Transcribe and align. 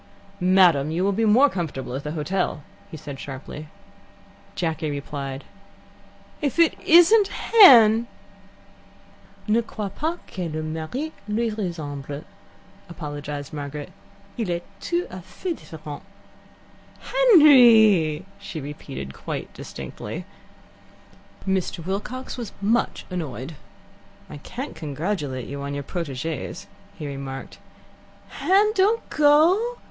"Madam, 0.39 0.89
you 0.89 1.03
will 1.03 1.11
be 1.11 1.25
more 1.25 1.47
comfortable 1.47 1.93
at 1.93 2.03
the 2.03 2.13
hotel," 2.13 2.63
he 2.89 2.97
said 2.97 3.19
sharply. 3.19 3.67
Jacky 4.55 4.89
replied: 4.89 5.43
"If 6.41 6.57
it 6.57 6.73
isn't 6.83 7.27
Hen!" 7.27 8.07
"Ne 9.47 9.61
crois 9.61 9.89
pas 9.91 10.17
que 10.25 10.49
le 10.49 10.63
mari 10.63 11.11
lui 11.27 11.51
ressemble," 11.51 12.23
apologized 12.89 13.53
Margaret. 13.53 13.91
"Il 14.39 14.49
est 14.49 14.63
tout 14.79 15.05
a 15.11 15.21
fait 15.21 15.55
different." 15.57 16.01
"Henry!" 16.99 18.25
she 18.39 18.59
repeated, 18.59 19.13
quite 19.13 19.53
distinctly. 19.53 20.25
Mr. 21.45 21.85
Wilcox 21.85 22.37
was 22.39 22.53
much 22.59 23.05
annoyed. 23.11 23.53
"I 24.31 24.37
can't 24.37 24.75
congratulate 24.75 25.45
you 25.47 25.61
on 25.61 25.75
your 25.75 25.83
proteges," 25.83 26.65
he 26.97 27.05
remarked. 27.05 27.59
"Hen, 28.29 28.71
don't 28.73 29.07
go. 29.11 29.77